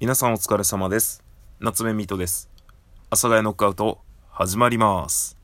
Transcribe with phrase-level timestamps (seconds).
[0.00, 1.22] 皆さんお疲れ様です。
[1.60, 2.50] 夏目ミートです。
[3.06, 5.38] 阿佐ヶ谷ノックアウト、始まります。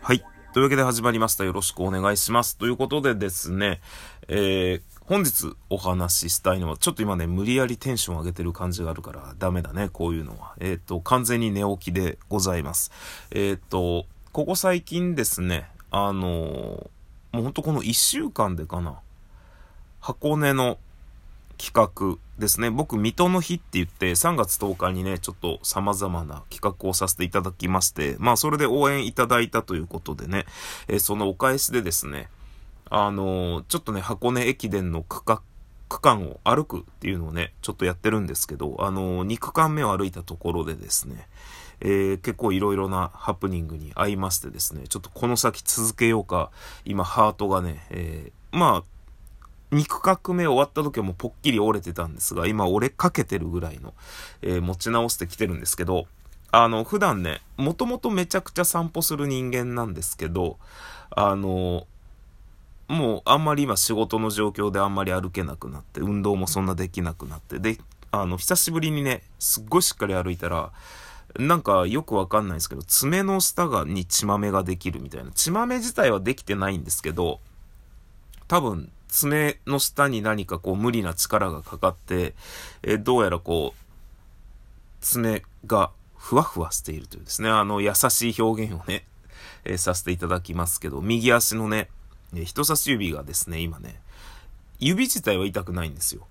[0.00, 0.24] はい。
[0.54, 1.44] というわけで始まりました。
[1.44, 2.56] よろしくお願いします。
[2.56, 3.82] ということでですね、
[4.26, 10.54] えー、本日お話ししたいのは、ちょっと今ね、無理やりテンション上げてる感じがあるから、ダメだね、こういうのは。
[10.60, 12.90] えっ、と、完全に寝起きでございます。
[13.32, 16.90] えっ、と、ここ最近ですね、あのー
[17.32, 18.98] もうほんとこの1週間でかな、
[20.00, 20.78] 箱根の
[21.58, 22.70] 企画ですね。
[22.70, 30.46] 僕、水戸の日って言って、3月10日にね、ちょっと様々な企画をさせていただきまして、まあ、それで応援いただいたということでね、
[30.88, 32.28] えーそのお返しでですね、
[32.88, 35.42] あのーちょっとね、箱根駅伝の区画、
[35.90, 41.28] 区間を歩くっていうのをね、ちょっとやってるんですけど、あのー、2区間目を歩いたところでですね、
[41.80, 46.50] えー結構いろいろなハプニングに遭いましてですね、ちょっとこの先続けようか、
[46.86, 48.99] 今ハートがね、えーまあ、
[49.72, 53.94] 2区画目終わった時はもうぽっきり折れてたんですが、今折れかけてるぐらいの、
[54.42, 56.06] えー持ち直してきてるんですけど、
[56.52, 60.58] あの、普段ね、もともとめちゃくちゃ散歩する人間なんですけど、
[61.10, 61.86] あの、
[62.88, 67.78] もうあんまり今仕事の状況であんまり歩けなくなって、運動もそんなできなくなって、で、
[68.10, 70.72] あの、久しぶりにね、すっごいしっかり歩いたら、
[71.38, 75.30] なんかよくわかんないですけど、爪の下がに血豆ができるみたいな。
[75.30, 77.38] 血豆自体はできてないんですけど、
[78.48, 82.34] 多分、爪の下に何かこう無理な力がかかって、
[82.82, 83.84] えどうやらこう、
[85.00, 89.04] 爪がふわふわしているというですね、あの優しい表現をね、
[89.64, 91.88] えーさせていただきますけど、右足のね、
[92.32, 94.00] 人差し指がですね、今ね、
[94.78, 96.26] 指自体は痛くないんですよ。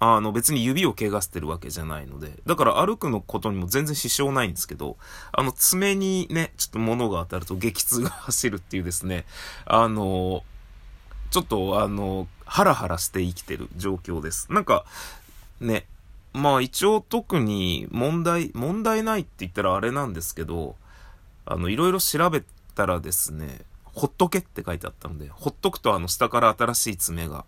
[0.00, 4.96] あの別に指を怪我してるわけじゃないので、だから歩くのことにも全然支障ないんですけど、
[5.32, 9.24] あの爪にね、ちょっと物が当たると激痛が走るっていうですね、
[9.64, 10.42] あの
[11.34, 14.52] ちょっとあの、ハラハラして生きてる状況です。
[14.52, 14.84] なんか、
[15.60, 15.84] ね、
[16.32, 20.76] まあ一応特に問題、問題ないって言ったらあれなんですけど、
[21.44, 22.44] あの、いろいろ調べ
[22.76, 27.44] たらですね、ほっとけって書いてあったので、ほっとくとあの下から新しい爪が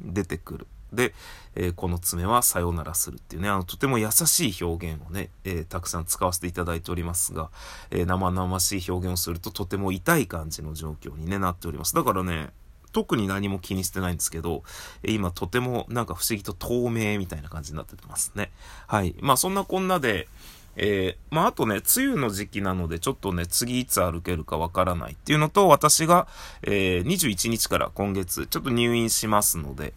[0.00, 0.66] 出てくる。
[0.90, 1.14] で、
[1.56, 7.50] えーこの爪はさよならするっていうね、あの、とても優しい表現をね、えーたくさん使わせていただいておりますが、
[7.90, 11.94] えー生々しい表現をするととても痛い感じの状況に、ね、なっております。
[11.94, 12.48] だからね、
[12.92, 14.62] 特に何も気にしてないんですけど、
[15.04, 18.50] 今とてもなんか不思議と透明みたいな感じになってますね。
[18.86, 19.14] はい。
[19.20, 20.28] まあそんなこんなで、
[20.76, 26.26] えーまああとね、梅雨の時期なのでちょっとね、次いつ歩けるかわからないっていうのと、私が、
[26.62, 29.92] えー21日から今月ちょっと入院しますので、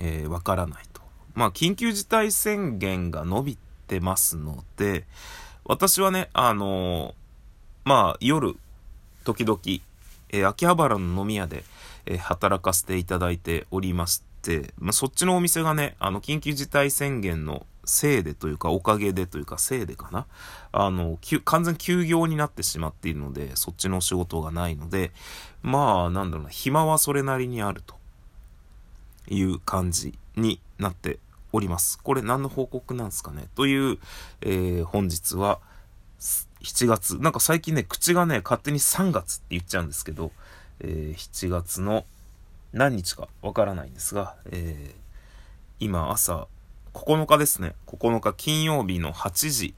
[0.00, 1.00] えーわからないと。
[1.34, 5.06] まあ緊急事態宣言が伸びてますので、
[5.64, 7.14] 私はね、あのー
[7.84, 8.56] まあ夜、
[9.24, 9.58] 時々、
[10.32, 11.64] えー秋葉原の飲み屋で、
[12.06, 20.26] えー働かせていただいておりまして、まあ、そっちのお店がね、あの、緊急事態宣言のせいでというか、おかげでというか、せいでかな。
[20.72, 25.12] あの、完全休業になってしまっているので、そっちのお仕事がないので、
[25.62, 27.96] まあ、なんだろうな、暇はそれなりにあると
[29.28, 31.18] いう感じになって
[31.52, 31.98] おります。
[31.98, 33.48] これ何の報告なんですかね？
[33.56, 33.98] という、
[34.42, 35.58] えー本日は、
[36.62, 37.18] 7月。
[37.18, 40.32] なんか最近ね、口がね、勝手に3月って言っちゃうんですけど、
[40.80, 42.04] えー7月の
[42.72, 45.00] 何日かわからないんですが、えー
[45.82, 46.46] 今朝
[46.92, 47.74] 9日ですね。
[47.86, 49.74] 9日金曜日の8時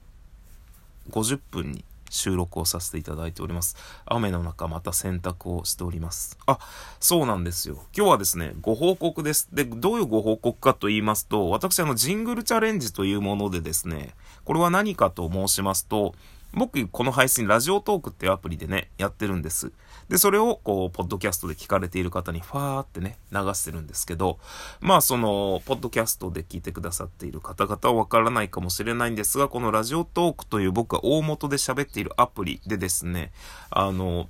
[1.11, 3.77] 50分に収録をさせていただいております。
[4.05, 6.39] 雨の中また洗濯をしております。
[6.47, 6.59] あ、
[7.01, 7.85] そうなんですよ。
[7.97, 9.49] 今日はですね、ご報告です。
[9.53, 14.15] で、どういうご報告かと言いますと、私あの、ジングルチャレンジというものでですね、
[14.45, 16.15] これは何かと申しますと、
[16.55, 19.73] 僕、この配信、ラジオトークっていうアプリでね、やってるんです。
[20.09, 24.39] で、それを、こう、ポッドキャストで聞かれている方に、ファーってね、流してるんですけど、
[24.81, 33.33] まあ、その、ポッドキャストで聞いてくださっている方々はわからないかもしれないんですが、このラジオトークという僕が大元で喋っているアプリでですね、
[33.71, 34.29] あの、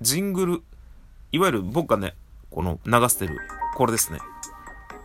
[0.00, 0.62] ジングル、
[1.32, 2.14] いわゆる僕がね、
[2.50, 3.38] この流してる、
[3.76, 4.20] これですね。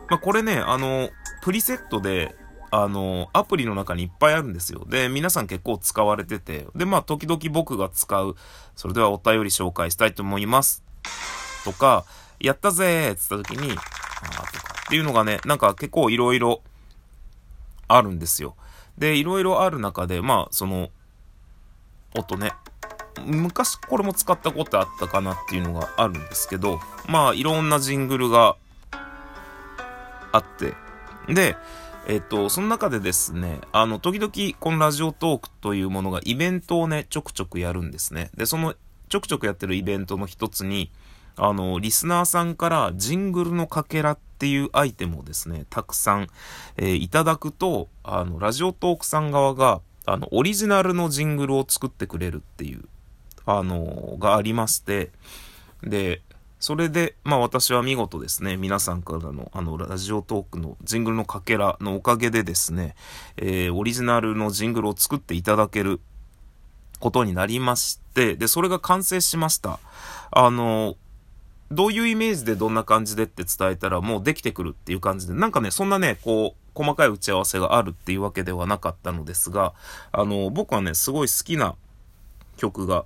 [0.09, 1.09] まあ、これね、あの、
[1.41, 2.35] プリセットで、
[2.71, 4.85] あの、アプリの中にいっぱいあるんですよ。
[4.87, 8.35] で、皆さん結構使われてて、で、まあ、時々僕が使う、
[8.75, 10.83] それではお便り紹介したいと思います。
[11.65, 12.05] とか、
[12.39, 16.61] やったぜーって言った時に、あーとかっていうのがね、なんか結構いろいろ
[17.87, 18.55] あるんですよ。
[18.97, 20.89] で、いろいろある中で、まあ、その、
[22.15, 22.53] 音ね、
[23.25, 28.55] 昔これも使ったことあったかなっていうのがあるんですけど、まあいろんなジングルが
[30.31, 30.73] あって、
[31.33, 31.55] で、
[32.07, 38.31] えっと、その中でですね、あの、時々このラジオトークというものがイベントをね、ちょくちょくやるんですね。
[38.35, 38.75] で、その
[39.09, 40.91] ちょくちょくやってるイベントの一つに、
[41.35, 46.27] あの、リスナーさんからジングルのかけらっていうアイテムをですね、たくさん、
[46.77, 52.83] えー、いただくと、あの、ラジオトークさん側が、あの、オリジナルのジングルを作ってくれるっていう、
[53.45, 55.11] あのがありまして、
[55.83, 56.21] で、
[56.61, 62.93] それで、まあ私は見事ですね、皆さんからのあのラジオトークのジングルのかけらのおかげでですね、
[63.37, 65.99] えー、オリジナルのジングルを作っていただける
[66.99, 69.79] ことになりまして、で、それが完成しました。
[70.29, 70.97] あの、
[71.71, 79.73] どういうイメージでどんな感じでって伝えたらもうできてくるっていう感じで、なんかね、そんなね、こう、細かい打ち合わせがあるっていうわけではなかったのですが、
[80.11, 81.75] あの、僕はね、すごい好きな
[82.57, 83.05] 曲が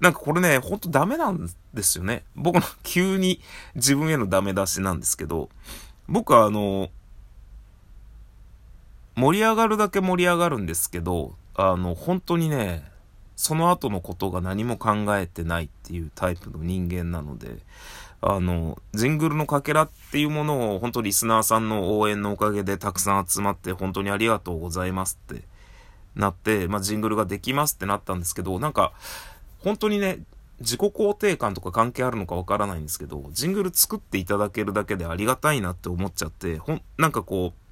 [0.00, 2.24] なんかこれね、ほんとダメなんですよね。
[2.34, 3.40] 僕の 急に
[3.74, 5.48] 自分へのダメ出しなんですけど、
[6.08, 6.90] 僕はあの、
[9.16, 12.90] 盛り上がるだけ盛り上がるんですけど、あの、本当にね、
[13.36, 17.58] その後のことが何も考えてないっていうタイプの人間なので、
[18.20, 25.42] あの、ジングルのかけらっていうものを本当リスナーさんの応援のおかげでたくさん集まって本当にありがとうございますって
[26.16, 28.92] なって、まあ、ジングルができますってなったんですけど、なんか、
[29.64, 30.18] 本当にね、
[30.60, 37.64] 自己肯定感とか関係あるのかわからないんですけど、ジングル作っていただけるだけでありがたいなって思っちゃって、ほん、なんかこう、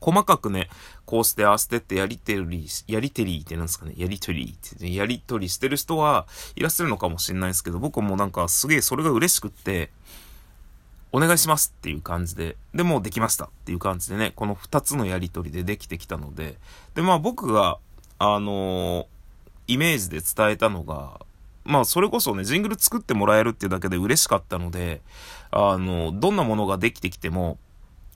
[0.00, 0.68] 細かくね、
[1.04, 6.26] こうしてああしてってやりてり、やりてりってなんですかね、やりとりって、ねやりとりしてる人は
[6.56, 9.90] いらっしゃるのかもしれないですけど、僕もなんかすげえそれが嬉しくって、
[11.12, 16.56] お願いしますっていう感じで、で、もできましたっていう感じでね、この二つのやりとりでできてきたので、
[16.94, 17.78] で、まあ僕が、
[18.18, 19.06] あのー
[19.72, 21.20] イメージで伝えたのが、
[21.64, 25.00] まあそれこそね、ジングル作ってもらえるっていうだけで嬉しかったので、
[25.50, 27.58] あの、どんなものができてきても、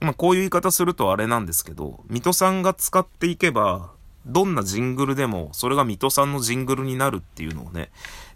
[0.01, 3.91] まあこういう言い方するとあれなんですけど、水戸さんが使っていけば、
[4.25, 7.89] どんなジングルでも、それが水戸さんのジングルになるっていうのをね、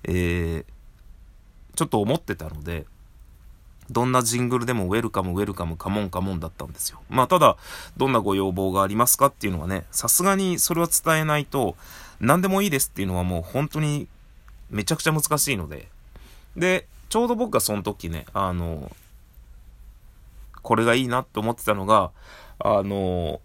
[0.03, 2.85] えー、ちょっと思ってたので、
[3.89, 7.01] どんなジングルでもウェルカムウェルカムカモンカモンだったんですよ。
[7.09, 7.57] まあただ、
[7.97, 11.75] どんなご要望がありますかっていうのはね、さすがにそれは伝えないと、
[12.21, 14.07] 何でもいいですっていうのはもう本当に
[14.69, 15.89] めちゃくちゃ難しいので。
[16.55, 18.91] で、ちょうど僕がその時ね、あの、
[20.61, 22.11] これがいいなって思ってたのが、
[22.59, 23.41] あの、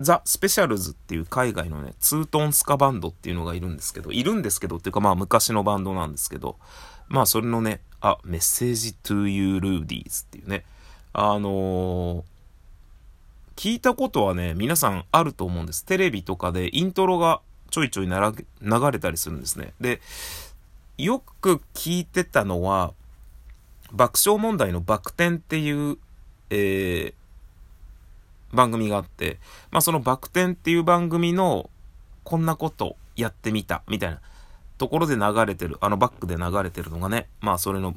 [0.00, 6.56] ザ・スペシャルズっていう海外のね、ツートンスカバンドっていうのがいるんですけど、いるんですけどっていうかまあ昔のバンドなんですけど、
[7.08, 10.64] まあそれのね、あ、メッセージトゥーユールーディーズっていうね、
[11.12, 12.35] あのー
[13.56, 15.84] 聞いたことはね、皆さんあると思うんです。
[15.84, 19.72] テレビとかでイントロがちょいちょい流れたりするんですね。
[19.80, 20.00] で、
[20.98, 22.92] よく聞いてたのは、
[23.92, 25.98] 爆笑問題のバク転っていう、
[26.50, 29.38] えー、番組があって、
[29.70, 31.70] まあそのバク転っていう番組の、
[32.24, 34.20] こんなことやってみた、みたいな
[34.76, 37.94] ところで流れてる、あのバックで流れてるのがね、まあそれの、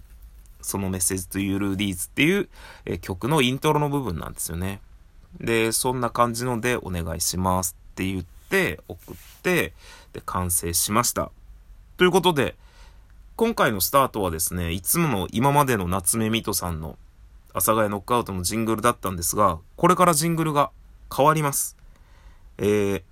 [0.61, 2.49] そのメッセージというルーディーズっていう、
[2.85, 4.81] えー、曲のイントロの部分なんですよね。
[5.39, 9.73] で、そんな感じのでお願いしますって言って送って、
[10.13, 11.31] で、完成しました。
[11.97, 12.55] ということで、
[13.35, 16.97] 今回のスタートはですね、いつもの今までの夏目みとさんの
[17.51, 20.71] 阿佐ヶ谷ノックアウトのジングルだったんですが、これからジングルが
[21.15, 21.77] 変わります。
[22.57, 23.03] えー、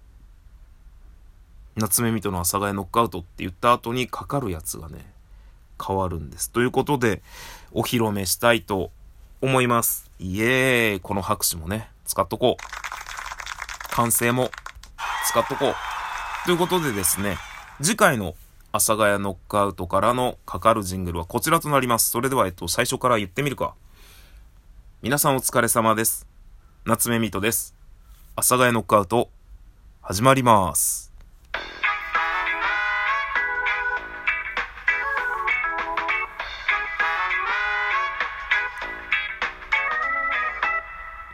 [1.75, 5.05] 夏目みとの阿佐ヶ谷ノックアウトって言った後にかかるやつがね、
[5.85, 6.51] 変わるんです。
[6.51, 7.21] ということで、
[7.71, 8.91] お披露目したいと
[9.41, 10.11] 思います。
[10.19, 13.95] イエーイこの拍手もね、使っとこう。
[13.95, 14.49] 完成も
[15.28, 15.76] 使っとこう。
[16.45, 17.37] ということでですね、
[17.81, 18.35] 次回の
[18.71, 22.09] 阿佐ヶ谷ノックアウトからのかかるジングルはこちらとなります。
[22.09, 23.76] それでは、えっと、最初から言ってみるか。
[25.02, 26.28] 皆さんお疲れ様です。
[26.85, 27.76] 夏目みとです。
[28.35, 29.30] 阿佐ヶ谷ノックアウト、
[30.02, 31.06] 始まります。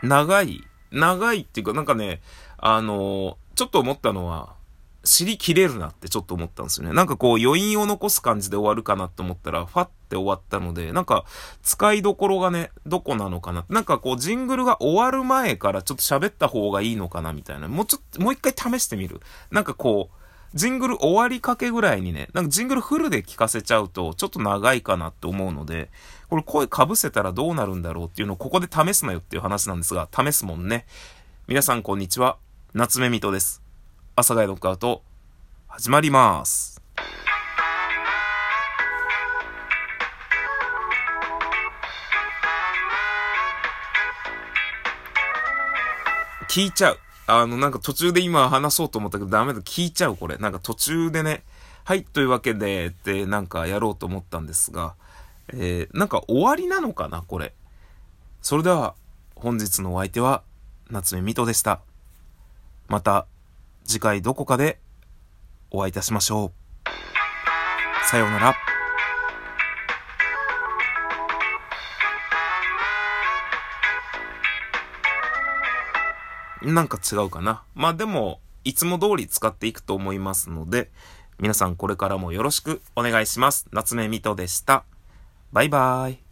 [0.04, 2.20] 長い、長いっていうかなんかね、
[2.58, 4.54] あのちょっと思ったのは、
[5.04, 6.94] 尻切れるなってちょっと思ったんですよね。
[6.94, 11.24] なんかこう余韻を残す感じで終わるかなと思ったら、ファって終わったので、なんか
[11.62, 13.64] 使いどころがね、どこなのかな。
[13.68, 17.68] なんかこうジングルが終わる前からちょっと喋った方がいいのかなみたいな。
[17.68, 19.20] もうちょっと、もう一回試してみる。
[19.50, 20.16] なんかこう、
[20.54, 25.90] ジングル終わりかけぐらいにね、なんかジングルフルで聞かせちゃうと、ちょっと長いかなって思うので、
[26.34, 30.84] これ声かぶせたらどうなるんだろうっていうのをここで試すなよっていう話なんですが、試すもんね。
[31.46, 32.38] 皆さんこんにちは。
[32.72, 33.62] 夏目みとです。
[34.16, 35.04] 朝佐ヶ谷ノックアウト、
[35.68, 36.82] 始まります。
[46.48, 46.98] 聞いちゃう。
[47.28, 49.60] あの、なんか途中で今話そうと思ったけどダメだ。
[49.60, 50.36] 聞いちゃう、これ。
[50.38, 51.44] なんか途中でね、
[51.84, 54.96] はい、というわけで、ってなんかやろうと思ったんですが、
[55.52, 57.54] えー、なんか終わりなのかな、これ。
[58.40, 58.94] それでは、
[59.34, 60.42] 本日のお相手は、
[60.90, 61.80] 夏目みとでした。
[62.88, 63.26] また、
[63.84, 64.80] 次回どこかで
[65.70, 68.06] お会いいたしましょう。
[68.06, 68.56] さようなら。
[76.62, 77.62] なんか違うかな。
[77.74, 80.90] まあでも、いつも通り使っていくと思いますので、
[81.38, 83.66] 皆さんこれからもよろしくお願いします。
[83.72, 84.84] 夏目みとでした。
[85.54, 86.23] バイバイ。